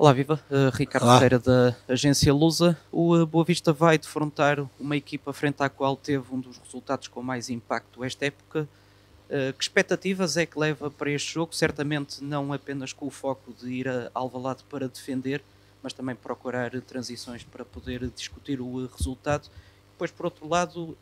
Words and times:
Olá, 0.00 0.14
viva. 0.14 0.42
Uh, 0.50 0.74
Ricardo 0.74 1.04
Olá. 1.04 1.16
Ferreira 1.16 1.38
da 1.38 1.76
agência 1.86 2.32
Lusa. 2.32 2.74
O 2.90 3.14
uh, 3.14 3.26
Boa 3.26 3.44
Vista 3.44 3.70
vai 3.70 3.98
defrontar 3.98 4.66
uma 4.78 4.96
equipa 4.96 5.30
frente 5.30 5.62
à 5.62 5.68
qual 5.68 5.94
teve 5.94 6.24
um 6.34 6.40
dos 6.40 6.56
resultados 6.56 7.06
com 7.06 7.22
mais 7.22 7.50
impacto 7.50 8.02
esta 8.02 8.24
época. 8.24 8.66
Uh, 9.28 9.52
que 9.52 9.62
expectativas 9.62 10.38
é 10.38 10.46
que 10.46 10.58
leva 10.58 10.90
para 10.90 11.10
este 11.10 11.34
jogo? 11.34 11.54
Certamente 11.54 12.24
não 12.24 12.50
apenas 12.50 12.94
com 12.94 13.08
o 13.08 13.10
foco 13.10 13.52
de 13.52 13.70
ir 13.70 13.88
a 13.90 14.10
Alvalade 14.14 14.64
para 14.70 14.88
defender, 14.88 15.44
mas 15.82 15.92
também 15.92 16.14
procurar 16.14 16.70
transições 16.80 17.44
para 17.44 17.62
poder 17.62 18.08
discutir 18.08 18.58
o 18.58 18.86
resultado. 18.86 19.50
Depois, 19.92 20.10
por 20.10 20.24
outro 20.24 20.48
lado, 20.48 20.96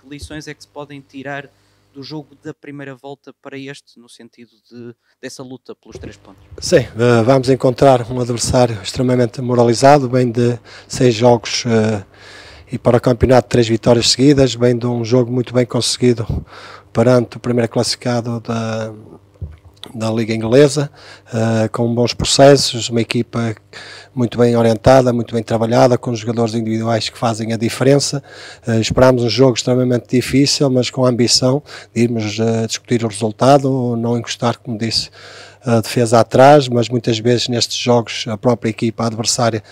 que 0.00 0.08
lições 0.08 0.46
é 0.46 0.54
que 0.54 0.62
se 0.62 0.68
podem 0.68 1.00
tirar 1.00 1.50
do 1.92 2.02
jogo 2.02 2.36
da 2.42 2.54
primeira 2.54 2.94
volta 2.94 3.34
para 3.42 3.58
este, 3.58 3.98
no 3.98 4.08
sentido 4.08 4.50
de, 4.70 4.94
dessa 5.20 5.42
luta 5.42 5.74
pelos 5.74 5.98
três 5.98 6.16
pontos? 6.16 6.42
Sim, 6.58 6.80
uh, 6.80 7.24
vamos 7.24 7.48
encontrar 7.48 8.10
um 8.10 8.20
adversário 8.20 8.80
extremamente 8.82 9.40
moralizado, 9.40 10.08
bem 10.08 10.30
de 10.30 10.58
seis 10.88 11.14
jogos 11.14 11.64
uh, 11.64 12.04
e 12.70 12.78
para 12.78 12.96
o 12.96 13.00
campeonato 13.00 13.48
três 13.48 13.68
vitórias 13.68 14.10
seguidas, 14.10 14.54
bem 14.54 14.76
de 14.76 14.86
um 14.86 15.04
jogo 15.04 15.30
muito 15.30 15.52
bem 15.52 15.66
conseguido 15.66 16.26
perante 16.92 17.36
o 17.36 17.40
primeiro 17.40 17.70
classificado 17.70 18.40
da, 18.40 18.92
da 19.94 20.10
Liga 20.10 20.34
Inglesa, 20.34 20.90
uh, 21.28 21.68
com 21.70 21.92
bons 21.94 22.14
processos, 22.14 22.88
uma 22.88 23.00
equipa 23.00 23.54
muito 24.14 24.38
bem 24.38 24.56
orientada, 24.56 25.12
muito 25.12 25.34
bem 25.34 25.42
trabalhada, 25.42 25.98
com 25.98 26.14
jogadores 26.14 26.54
individuais 26.54 27.08
que 27.08 27.18
fazem 27.18 27.52
a 27.52 27.56
diferença. 27.56 28.22
Uh, 28.66 28.80
esperamos 28.80 29.22
um 29.22 29.28
jogo 29.28 29.56
extremamente 29.56 30.08
difícil, 30.08 30.70
mas 30.70 30.90
com 30.90 31.04
a 31.04 31.08
ambição 31.08 31.62
de 31.94 32.02
irmos 32.02 32.38
uh, 32.38 32.66
discutir 32.66 33.04
o 33.04 33.08
resultado, 33.08 33.96
não 33.96 34.16
encostar, 34.16 34.58
como 34.58 34.78
disse, 34.78 35.10
a 35.64 35.80
defesa 35.80 36.20
atrás, 36.20 36.68
mas 36.68 36.88
muitas 36.88 37.18
vezes 37.18 37.48
nestes 37.48 37.76
jogos 37.76 38.24
a 38.28 38.36
própria 38.36 38.70
equipa 38.70 39.06
adversária 39.06 39.62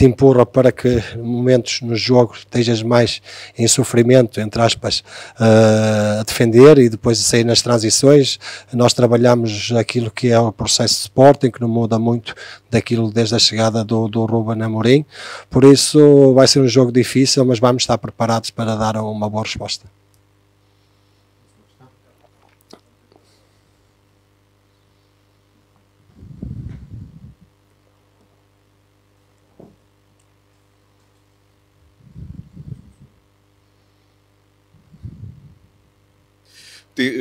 te 0.00 0.06
empurra 0.06 0.46
para 0.46 0.72
que 0.72 1.02
momentos 1.18 1.80
no 1.82 1.94
jogo 1.94 2.34
estejas 2.34 2.82
mais 2.82 3.20
em 3.58 3.68
sofrimento, 3.68 4.40
entre 4.40 4.62
aspas, 4.62 5.00
uh, 5.38 6.20
a 6.20 6.22
defender 6.22 6.78
e 6.78 6.88
depois 6.88 7.18
a 7.18 7.22
sair 7.22 7.44
nas 7.44 7.60
transições. 7.60 8.38
Nós 8.72 8.94
trabalhamos 8.94 9.70
aquilo 9.72 10.10
que 10.10 10.28
é 10.28 10.40
o 10.40 10.52
processo 10.52 10.94
de 10.94 11.00
Sporting, 11.00 11.50
que 11.50 11.60
não 11.60 11.68
muda 11.68 11.98
muito 11.98 12.34
daquilo 12.70 13.12
desde 13.12 13.34
a 13.34 13.38
chegada 13.38 13.84
do, 13.84 14.08
do 14.08 14.24
Ruben 14.24 14.62
Amorim. 14.62 15.04
Por 15.50 15.64
isso 15.64 16.32
vai 16.32 16.48
ser 16.48 16.60
um 16.60 16.68
jogo 16.68 16.90
difícil, 16.90 17.44
mas 17.44 17.58
vamos 17.58 17.82
estar 17.82 17.98
preparados 17.98 18.50
para 18.50 18.76
dar 18.76 18.96
uma 18.96 19.28
boa 19.28 19.42
resposta. 19.42 19.99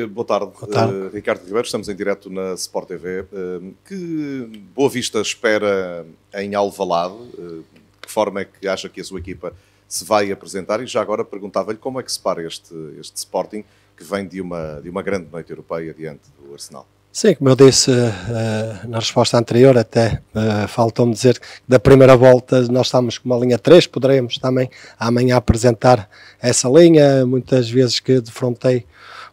Boa 0.10 0.26
tarde, 0.26 0.52
Boa 0.60 0.72
tarde. 0.72 0.94
Uh, 0.94 1.10
Ricardo 1.10 1.44
Ribeiro, 1.44 1.66
estamos 1.66 1.88
em 1.90 1.96
direto 1.96 2.30
na 2.30 2.54
Sport 2.54 2.88
TV. 2.88 3.22
Uh, 3.22 3.26
eh, 3.32 3.72
que 3.86 4.62
Boa 4.76 4.90
Vista 4.90 5.22
espera 5.22 6.06
em 6.34 6.56
Alvalade? 6.56 7.14
Uh, 7.14 7.64
que 8.02 8.12
forma 8.12 8.42
é 8.42 8.46
que 8.46 8.68
acha 8.68 8.90
que 8.90 9.00
a 9.00 9.04
sua 9.04 9.20
equipa 9.20 9.54
se 9.88 10.04
vai 10.04 10.32
apresentar? 10.32 10.82
E 10.82 10.88
já 10.88 11.02
agora 11.02 11.24
perguntava-lhe 11.24 11.78
como 11.78 12.00
é 12.00 12.04
que 12.04 12.12
se 12.12 12.20
para 12.20 12.44
este, 12.46 12.74
este 13.00 13.18
Sporting 13.18 13.64
que 13.96 14.04
vem 14.04 14.28
de 14.28 14.42
uma, 14.42 14.80
de 14.82 14.90
uma 14.90 15.02
grande 15.02 15.28
noite 15.32 15.50
europeia 15.50 15.94
diante 15.94 16.24
do 16.40 16.54
Arsenal. 16.54 16.88
Sim, 17.12 17.36
como 17.36 17.50
eu 17.50 17.56
disse 17.56 17.92
na 18.88 19.00
resposta 19.00 19.38
anterior, 19.38 19.76
até 19.78 20.22
faltou-me 20.70 21.12
dizer 21.12 21.40
que 21.40 21.46
da 21.68 21.80
primeira 21.80 22.16
volta 22.16 22.62
nós 22.72 22.86
estamos 22.88 23.18
com 23.18 23.28
uma 23.28 23.38
linha 23.38 23.58
3, 23.58 23.88
poderemos 23.88 24.38
também 24.38 24.70
amanhã 24.98 25.36
apresentar 25.36 26.08
essa 26.40 26.70
linha, 26.70 27.26
muitas 27.26 27.70
vezes 27.70 28.00
que 28.00 28.22
defrontei 28.22 28.86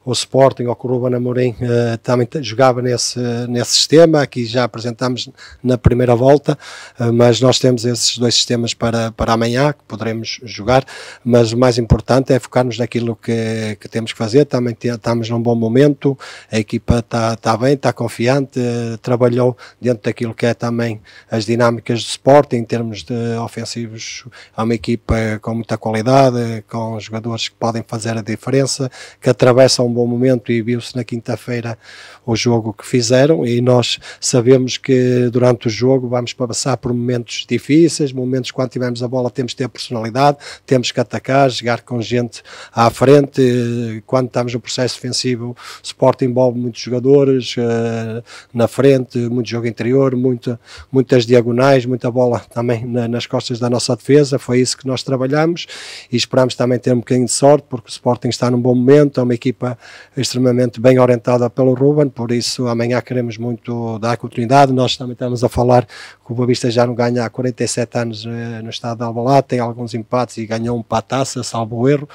o 0.07 0.13
Sporting 0.13 0.67
ou 0.67 0.79
o 0.81 0.87
Ruben 0.87 1.17
Amorim 1.17 1.51
uh, 1.51 1.99
também 2.01 2.29
jogava 2.41 2.81
nesse, 2.81 3.19
nesse 3.49 3.73
sistema, 3.73 4.23
aqui 4.23 4.47
já 4.47 4.63
apresentámos 4.63 5.29
na 5.61 5.77
primeira 5.77 6.15
volta, 6.15 6.57
uh, 7.01 7.13
mas 7.13 7.41
nós 7.41 7.59
temos 7.59 7.85
esses 7.85 8.17
dois 8.17 8.37
sistemas 8.37 8.73
para, 8.73 9.11
para 9.11 9.33
amanhã, 9.33 9.73
que 9.73 9.83
poderemos 9.83 10.39
jogar, 10.45 10.85
mas 11.25 11.53
o 11.53 11.59
mais 11.59 11.77
importante 11.77 12.33
é 12.33 12.39
focarmos 12.39 12.79
naquilo 12.79 13.17
que, 13.17 13.77
que 13.81 13.89
temos 13.89 14.13
que 14.13 14.19
fazer, 14.19 14.45
também 14.45 14.77
estamos 14.81 15.29
num 15.29 15.43
bom 15.43 15.57
momento, 15.57 16.17
a 16.53 16.57
equipa 16.57 17.01
está, 17.01 17.33
está 17.33 17.57
bem, 17.57 17.75
está 17.75 17.93
confiante, 17.93 18.61
uh, 18.61 18.97
trabalhou 18.99 19.57
dentro 19.81 20.05
daquilo 20.05 20.35
que 20.35 20.47
é 20.47 20.55
também 20.55 21.01
as 21.29 21.45
dinâmicas 21.45 22.05
do 22.05 22.09
Sporting, 22.11 22.57
em 22.59 22.65
termos 22.65 23.03
de 23.03 23.37
ofensivos, 23.43 24.25
é 24.57 24.63
uma 24.63 24.75
equipa 24.75 25.17
com 25.43 25.53
muita 25.53 25.77
qualidade, 25.77 26.63
com 26.69 27.01
jogadores 27.01 27.49
que 27.49 27.57
podem 27.57 27.85
fazer 27.85 28.17
a 28.17 28.23
diferença, 28.23 28.89
que 29.21 29.29
atravessam 29.29 29.96
bom 29.97 30.07
momento 30.07 30.53
e 30.53 30.61
viu-se 30.61 30.95
na 30.95 31.03
quinta-feira 31.03 31.79
o 32.25 32.37
jogo 32.37 32.73
que 32.73 32.87
fizeram 32.87 33.47
e 33.47 33.61
nós 33.61 33.99
sabemos 34.21 34.77
que 34.77 35.29
durante 35.31 35.69
o 35.69 35.71
jogo 35.71 36.09
vamos 36.09 36.33
passar 36.33 36.77
por 36.77 36.93
momentos 36.93 37.47
difíceis, 37.49 38.13
momentos 38.13 38.51
quando 38.51 38.71
tivermos 38.71 39.03
a 39.03 39.09
bola 39.09 39.31
temos 39.31 39.53
que 39.53 39.59
ter 39.59 39.69
personalidade, 39.69 40.39
temos 40.67 40.93
que 40.93 41.01
atacar, 41.01 41.51
jogar 41.51 41.81
com 41.81 42.01
gente 42.03 42.43
à 42.73 42.91
frente, 42.91 44.03
quando 44.07 44.27
estamos 44.27 44.53
no 44.53 44.61
processo 44.61 44.97
defensivo 44.97 45.51
o 45.51 45.57
Sport 45.83 46.23
envolve 46.23 46.59
muitos 46.59 46.81
jogadores 46.81 47.57
uh, 47.57 48.23
na 48.53 48.69
frente, 48.69 49.19
muito 49.19 49.49
jogo 49.49 49.67
interior, 49.67 50.15
muita, 50.15 50.61
muitas 50.93 51.25
diagonais, 51.25 51.87
muita 51.87 52.11
bola 52.11 52.41
também 52.41 52.85
na, 52.85 53.09
nas 53.09 53.27
costas 53.27 53.59
da 53.59 53.71
nossa 53.71 53.97
defesa, 53.97 54.39
foi 54.39 54.61
isso 54.61 54.77
que 54.77 54.87
nós 54.87 55.03
trabalhamos 55.03 55.67
e 56.13 56.17
esperamos 56.17 56.55
também 56.55 56.79
ter 56.79 56.93
um 56.93 56.99
bocadinho 56.99 57.27
de 57.27 57.33
sorte 57.33 57.67
porque 57.69 57.89
o 57.89 57.91
Sporting 57.91 58.29
está 58.29 58.51
num 58.51 58.61
bom 58.61 58.75
momento, 58.75 59.21
é 59.21 59.23
uma 59.23 59.35
equipa 59.35 59.79
extremamente 60.17 60.81
bem 60.81 60.99
orientada 60.99 61.49
pelo 61.51 61.75
Ruben, 61.75 62.09
por 62.09 62.31
isso 62.33 62.67
amanhã 62.67 63.01
queremos 63.01 63.37
muito 63.39 63.99
dar 63.99 64.17
continuidade. 64.17 64.73
Nós 64.73 64.97
também 64.97 65.13
estamos 65.13 65.43
a 65.43 65.49
falar 65.49 65.85
que 65.87 66.33
o 66.33 66.35
Boa 66.35 66.47
Vista 66.47 66.71
já 66.71 66.87
não 66.87 66.95
ganha 66.95 67.25
há 67.25 67.31
47 67.31 67.99
anos 67.99 68.27
eh, 68.27 68.63
no 68.63 68.71
estado 68.71 68.99
de 68.99 69.05
Alvalade, 69.05 69.47
tem 69.49 69.59
alguns 69.59 69.95
empates 69.95 70.37
e 70.39 70.47
ganhou 70.47 70.77
um 70.77 70.83
pataça, 70.83 71.43
salvo 71.43 71.89
erro, 71.89 72.09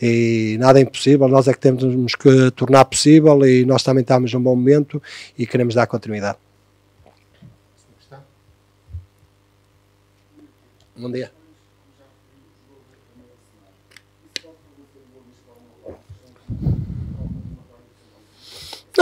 e 0.00 0.56
nada 0.58 0.78
é 0.78 0.82
impossível, 0.82 1.28
nós 1.28 1.48
é 1.48 1.52
que 1.52 1.60
temos 1.60 2.14
que 2.14 2.50
tornar 2.52 2.84
possível 2.84 3.44
e 3.46 3.64
nós 3.64 3.82
também 3.82 4.02
estamos 4.02 4.32
num 4.32 4.42
bom 4.42 4.54
momento 4.54 5.02
e 5.38 5.46
queremos 5.46 5.74
dar 5.74 5.86
continuidade. 5.86 6.38
Bom 10.96 11.10
dia. 11.10 11.35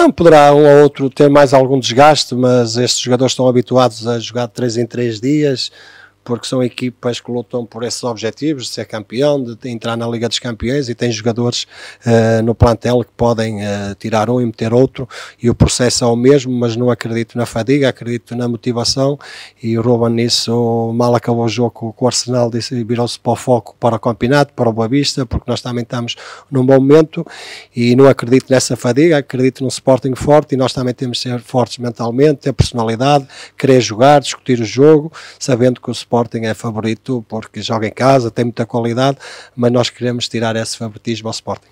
Não, 0.04 0.12
poderá 0.12 0.54
um 0.54 0.66
ou 0.66 0.82
outro 0.82 1.08
ter 1.08 1.30
mais 1.30 1.54
algum 1.54 1.80
desgaste, 1.80 2.34
mas 2.34 2.76
estes 2.76 3.00
jogadores 3.00 3.32
estão 3.32 3.48
habituados 3.48 4.06
a 4.06 4.18
jogar 4.18 4.44
de 4.44 4.52
3 4.52 4.76
em 4.76 4.86
3 4.86 5.18
dias 5.18 5.72
porque 6.24 6.46
são 6.46 6.62
equipas 6.62 7.20
que 7.20 7.30
lutam 7.30 7.66
por 7.66 7.82
esses 7.82 8.02
objetivos, 8.02 8.64
de 8.64 8.70
ser 8.70 8.86
campeão, 8.86 9.42
de 9.42 9.68
entrar 9.68 9.96
na 9.96 10.06
Liga 10.06 10.28
dos 10.28 10.38
Campeões 10.38 10.88
e 10.88 10.94
tem 10.94 11.10
jogadores 11.12 11.66
uh, 12.06 12.42
no 12.42 12.54
plantel 12.54 13.04
que 13.04 13.12
podem 13.16 13.62
uh, 13.62 13.94
tirar 13.98 14.30
um 14.30 14.40
e 14.40 14.46
meter 14.46 14.72
outro. 14.72 15.08
E 15.42 15.50
o 15.50 15.54
processo 15.54 16.04
é 16.04 16.06
o 16.06 16.16
mesmo, 16.16 16.52
mas 16.52 16.76
não 16.76 16.90
acredito 16.90 17.36
na 17.36 17.46
fadiga, 17.46 17.88
acredito 17.88 18.34
na 18.34 18.48
motivação. 18.48 19.18
E 19.62 19.76
o 19.78 19.82
Ruben 19.82 20.14
nisso 20.14 20.92
mal 20.94 21.14
acabou 21.14 21.44
o 21.44 21.48
jogo 21.48 21.70
com 21.70 22.04
o 22.04 22.06
Arsenal 22.06 22.50
virou-se 22.84 23.18
para 23.18 23.32
o 23.32 23.36
foco 23.36 23.76
para 23.78 23.96
o 23.96 23.98
campeonato, 23.98 24.52
para 24.54 24.68
o 24.68 24.72
Boa 24.72 24.88
Vista, 24.88 25.26
porque 25.26 25.50
nós 25.50 25.60
também 25.60 25.82
estamos 25.82 26.16
num 26.50 26.64
bom 26.64 26.74
momento. 26.74 27.26
E 27.74 27.96
não 27.96 28.06
acredito 28.06 28.46
nessa 28.50 28.76
fadiga, 28.76 29.18
acredito 29.18 29.62
num 29.62 29.68
Sporting 29.68 30.14
forte 30.14 30.54
e 30.54 30.56
nós 30.56 30.72
também 30.72 30.94
temos 30.94 31.18
de 31.18 31.24
ser 31.24 31.40
fortes 31.40 31.78
mentalmente, 31.78 32.40
ter 32.40 32.52
personalidade, 32.52 33.26
querer 33.58 33.80
jogar, 33.80 34.20
discutir 34.20 34.60
o 34.60 34.64
jogo, 34.64 35.12
sabendo 35.38 35.80
que 35.80 35.90
o 35.90 35.92
Sporting 35.92 36.13
Sporting 36.14 36.44
é 36.44 36.54
favorito 36.54 37.24
porque 37.28 37.60
joga 37.60 37.88
em 37.88 37.92
casa, 37.92 38.30
tem 38.30 38.44
muita 38.44 38.64
qualidade, 38.64 39.18
mas 39.56 39.72
nós 39.72 39.90
queremos 39.90 40.28
tirar 40.28 40.54
esse 40.54 40.78
favoritismo 40.78 41.26
ao 41.26 41.32
Sporting. 41.32 41.66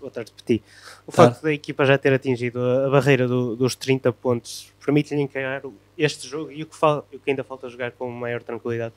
Boa 0.00 0.10
tarde, 0.10 0.32
Petit. 0.32 0.62
O 1.06 1.12
facto 1.12 1.40
tá. 1.40 1.48
da 1.48 1.52
equipa 1.52 1.84
já 1.84 1.98
ter 1.98 2.14
atingido 2.14 2.58
a 2.58 2.88
barreira 2.88 3.28
do, 3.28 3.54
dos 3.54 3.74
30 3.74 4.10
pontos 4.14 4.72
permite-lhe 4.82 5.20
encarar 5.20 5.62
este 5.98 6.26
jogo 6.26 6.50
e 6.50 6.62
o 6.62 6.66
que, 6.66 6.76
o 6.82 7.18
que 7.22 7.30
ainda 7.30 7.44
falta 7.44 7.68
jogar 7.68 7.92
com 7.92 8.10
maior 8.10 8.42
tranquilidade? 8.42 8.94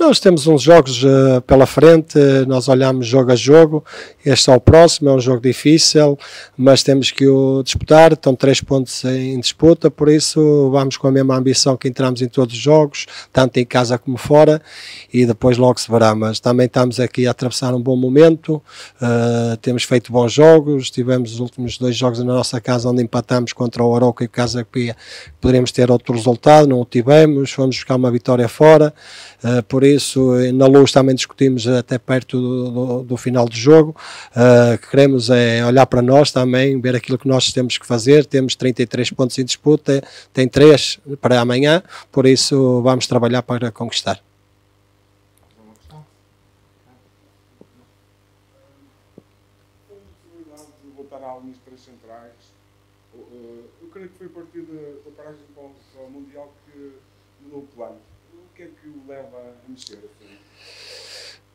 Nós 0.00 0.18
temos 0.18 0.46
uns 0.46 0.62
jogos 0.62 1.04
uh, 1.04 1.42
pela 1.46 1.66
frente, 1.66 2.18
nós 2.48 2.68
olhamos 2.68 3.06
jogo 3.06 3.32
a 3.32 3.36
jogo. 3.36 3.84
Este 4.24 4.48
é 4.48 4.56
o 4.56 4.58
próximo, 4.58 5.10
é 5.10 5.12
um 5.12 5.20
jogo 5.20 5.42
difícil, 5.42 6.18
mas 6.56 6.82
temos 6.82 7.10
que 7.10 7.28
o 7.28 7.62
disputar. 7.62 8.14
Estão 8.14 8.34
três 8.34 8.62
pontos 8.62 9.04
em 9.04 9.38
disputa, 9.38 9.90
por 9.90 10.08
isso 10.08 10.70
vamos 10.70 10.96
com 10.96 11.06
a 11.06 11.12
mesma 11.12 11.36
ambição 11.36 11.76
que 11.76 11.86
entramos 11.86 12.22
em 12.22 12.28
todos 12.28 12.54
os 12.54 12.60
jogos, 12.60 13.04
tanto 13.30 13.58
em 13.58 13.66
casa 13.66 13.98
como 13.98 14.16
fora, 14.16 14.62
e 15.12 15.26
depois 15.26 15.58
logo 15.58 15.78
se 15.78 15.90
verá. 15.90 16.14
Mas 16.14 16.40
também 16.40 16.64
estamos 16.64 16.98
aqui 16.98 17.26
a 17.26 17.32
atravessar 17.32 17.74
um 17.74 17.80
bom 17.80 17.94
momento, 17.94 18.54
uh, 19.02 19.54
temos 19.58 19.82
feito 19.82 20.10
bons 20.10 20.32
jogos. 20.32 20.90
Tivemos 20.90 21.34
os 21.34 21.40
últimos 21.40 21.76
dois 21.76 21.94
jogos 21.94 22.20
na 22.20 22.32
nossa 22.32 22.58
casa 22.58 22.88
onde 22.88 23.02
empatamos 23.02 23.52
contra 23.52 23.84
o 23.84 23.94
Aroca 23.94 24.24
e 24.24 24.26
o 24.26 24.30
Casa 24.30 24.64
Pia. 24.64 24.96
Poderíamos 25.42 25.72
ter 25.72 25.90
outro 25.90 26.14
resultado, 26.14 26.66
não 26.66 26.80
o 26.80 26.86
tivemos. 26.86 27.52
Fomos 27.52 27.76
buscar 27.76 27.96
uma 27.96 28.10
vitória 28.10 28.48
fora. 28.48 28.94
Uh, 29.44 29.62
por 29.64 29.84
isso, 29.84 29.89
na 30.52 30.66
luz 30.66 30.92
também 30.92 31.14
discutimos 31.14 31.66
até 31.66 31.98
perto 31.98 32.40
do, 32.40 32.70
do, 32.70 33.02
do 33.02 33.16
final 33.16 33.48
do 33.48 33.54
jogo. 33.56 33.96
Uh, 34.30 34.78
queremos 34.90 35.30
é 35.30 35.64
olhar 35.64 35.86
para 35.86 36.02
nós 36.02 36.30
também, 36.30 36.80
ver 36.80 36.96
aquilo 36.96 37.18
que 37.18 37.28
nós 37.28 37.52
temos 37.52 37.78
que 37.78 37.86
fazer. 37.86 38.26
Temos 38.26 38.54
33 38.54 39.10
pontos 39.10 39.38
em 39.38 39.44
disputa, 39.44 40.02
tem 40.32 40.48
3 40.48 41.00
para 41.20 41.40
amanhã, 41.40 41.82
por 42.12 42.26
isso 42.26 42.82
vamos 42.82 43.06
trabalhar 43.06 43.42
para 43.42 43.70
conquistar. 43.70 44.20
Eu 53.82 53.88
creio 53.92 54.08
que 54.08 54.18
foi 54.18 54.26
a 54.28 54.30
partir 54.30 54.62
da 54.62 55.10
paragem 55.16 55.40
Mundial 56.10 56.52
que 56.64 56.92
mudou 57.42 57.60
o 57.60 57.66
plano 57.74 57.98
que 58.60 58.64
é 58.64 58.68
que 58.68 58.88
o 58.88 59.06
leva 59.06 59.38
a 59.38 59.68
mexer? 59.70 59.98
Assim? 59.98 61.09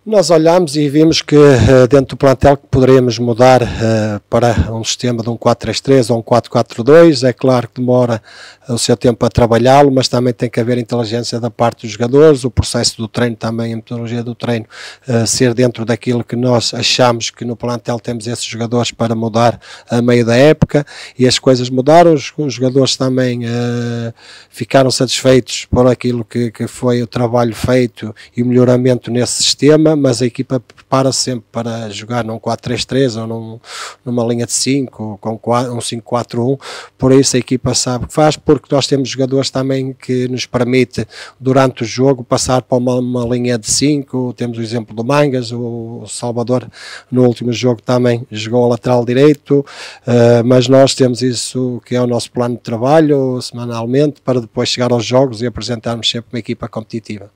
Nós 0.06 0.30
olhamos 0.30 0.76
e 0.76 0.88
vimos 0.88 1.20
que 1.20 1.36
uh, 1.36 1.88
dentro 1.90 2.10
do 2.10 2.18
plantel 2.18 2.56
que 2.58 2.68
poderíamos 2.70 3.18
mudar 3.18 3.64
uh, 3.64 4.20
para 4.30 4.72
um 4.72 4.84
sistema 4.84 5.24
de 5.24 5.32
um 5.32 5.36
4-3-3 5.36 6.14
ou 6.14 6.20
um 6.20 6.22
4-4-2. 6.22 7.28
É 7.28 7.34
claro 7.34 7.68
que 7.68 7.82
demora 7.82 8.22
o 8.70 8.78
seu 8.78 8.96
tempo 8.96 9.26
a 9.26 9.30
trabalhá-lo, 9.30 9.92
mas 9.92 10.08
também 10.08 10.32
tem 10.32 10.48
que 10.48 10.60
haver 10.60 10.78
inteligência 10.78 11.40
da 11.40 11.50
parte 11.50 11.88
dos 11.88 11.94
jogadores, 11.94 12.44
o 12.44 12.52
processo 12.52 12.98
do 12.98 13.08
treino 13.08 13.36
também, 13.36 13.74
a 13.74 13.76
metodologia 13.78 14.22
do 14.22 14.36
treino, 14.36 14.68
uh, 15.10 15.26
ser 15.26 15.56
dentro 15.56 15.84
daquilo 15.84 16.24
que 16.24 16.36
nós 16.36 16.72
achamos 16.76 17.32
que 17.32 17.44
no 17.44 17.56
plantel 17.56 18.00
temos 18.00 18.28
esses 18.28 18.46
jogadores 18.46 18.92
para 18.92 19.16
mudar 19.16 19.60
a 19.90 20.04
meio 20.04 20.24
da 20.24 20.36
época 20.36 20.86
e 21.18 21.28
as 21.28 21.40
coisas 21.40 21.68
mudaram. 21.68 22.14
Os, 22.14 22.32
os 22.38 22.54
jogadores 22.54 22.96
também 22.96 23.42
ficaram 24.52 24.92
satisfeitos 24.92 25.66
por 25.66 25.88
aquilo 25.88 26.24
que, 26.24 26.52
que 26.52 26.68
foi 26.68 27.02
o 27.02 27.08
trabalho 27.08 27.56
feito 27.56 28.14
e 28.38 28.44
o 28.44 28.46
melhoramento 28.46 29.10
nesse 29.10 29.42
sistema 29.42 29.95
mas 29.96 30.22
a 30.22 30.26
equipa 30.26 30.60
prepara 30.60 31.12
sempre 31.12 31.46
para 31.52 31.90
jogar 31.90 32.24
num 32.24 32.40
4-3-3 32.40 33.22
ou 33.22 33.28
num, 33.28 33.60
numa 34.04 34.24
linha 34.26 34.46
de 34.46 34.54
5 34.54 35.20
com 35.22 35.34
um 35.34 35.80
5-4-1, 35.80 36.60
por 36.98 37.12
isso 37.12 37.36
a 37.36 37.40
equipa 37.40 37.74
sabe 37.74 38.06
o 38.06 38.08
que 38.08 38.14
faz, 38.14 38.36
porque 38.36 38.74
nós 38.74 38.88
temos 38.88 39.10
jogadores 39.10 39.50
também 39.50 39.94
que 39.94 40.28
nos 40.28 40.46
permite 40.46 41.08
durante 41.40 41.84
o 41.84 41.86
jogo 41.86 42.24
passar 42.24 42.62
para 42.62 42.78
uma, 42.78 42.96
uma 42.96 43.26
linha 43.26 43.58
de 43.58 43.70
5, 43.70 44.34
temos 44.34 44.58
o 44.58 44.62
exemplo 44.62 44.96
do 44.96 45.04
Mangas, 45.04 45.52
o 45.52 46.06
Salvador 46.08 46.70
no 47.12 47.26
último 47.26 47.52
jogo 47.52 47.82
também 47.82 48.26
jogou 48.32 48.66
a 48.66 48.70
lateral 48.70 49.06
direito, 49.06 49.60
uh, 49.60 50.44
mas 50.46 50.68
nós 50.68 50.94
temos 50.94 51.22
isso 51.22 51.82
que 51.86 51.96
é 51.96 52.02
o 52.02 52.08
nosso 52.08 52.32
plano 52.32 52.56
de 52.56 52.62
trabalho 52.62 53.42
semanalmente 53.42 54.22
para 54.22 54.42
depois 54.42 54.70
chegar 54.70 54.92
aos 54.92 55.06
jogos 55.06 55.42
e 55.42 55.46
apresentarmos 55.46 56.10
sempre 56.10 56.30
uma 56.34 56.40
equipa 56.40 56.68
competitiva. 56.68 57.30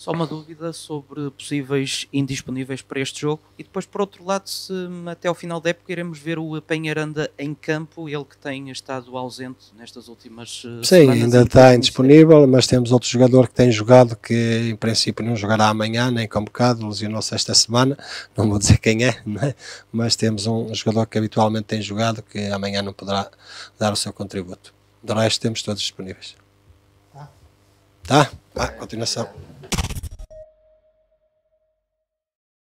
Só 0.00 0.12
uma 0.12 0.26
dúvida 0.26 0.72
sobre 0.72 1.30
possíveis 1.30 2.08
indisponíveis 2.10 2.80
para 2.80 3.00
este 3.00 3.20
jogo. 3.20 3.42
E 3.58 3.62
depois, 3.62 3.84
por 3.84 4.00
outro 4.00 4.24
lado, 4.24 4.48
se 4.48 4.72
até 5.04 5.28
ao 5.28 5.34
final 5.34 5.60
da 5.60 5.68
época 5.68 5.92
iremos 5.92 6.18
ver 6.18 6.38
o 6.38 6.58
Penharanda 6.62 7.30
em 7.38 7.54
campo, 7.54 8.08
ele 8.08 8.24
que 8.24 8.38
tem 8.38 8.70
estado 8.70 9.14
ausente 9.18 9.66
nestas 9.78 10.08
últimas 10.08 10.64
uh, 10.64 10.82
Sim, 10.82 11.10
ainda 11.10 11.42
está 11.42 11.74
indisponível, 11.74 12.46
mas 12.46 12.66
temos 12.66 12.92
outro 12.92 13.10
jogador 13.10 13.46
que 13.48 13.52
tem 13.52 13.70
jogado 13.70 14.16
que 14.16 14.70
em 14.70 14.74
princípio 14.74 15.22
não 15.22 15.36
jogará 15.36 15.68
amanhã, 15.68 16.10
nem 16.10 16.26
convocado, 16.26 16.88
lesionou-se 16.88 17.34
esta 17.34 17.52
semana. 17.52 17.94
Não 18.34 18.48
vou 18.48 18.58
dizer 18.58 18.78
quem 18.78 19.04
é, 19.04 19.22
é, 19.42 19.54
mas 19.92 20.16
temos 20.16 20.46
um 20.46 20.74
jogador 20.74 21.08
que 21.08 21.18
habitualmente 21.18 21.64
tem 21.64 21.82
jogado 21.82 22.22
que 22.22 22.46
amanhã 22.46 22.80
não 22.80 22.94
poderá 22.94 23.30
dar 23.78 23.92
o 23.92 23.96
seu 23.96 24.14
contributo. 24.14 24.72
Do 25.02 25.12
resto, 25.12 25.42
temos 25.42 25.62
todos 25.62 25.82
disponíveis. 25.82 26.36
Tá? 28.02 28.30
Tá? 28.54 28.68
Continuação. 28.68 29.28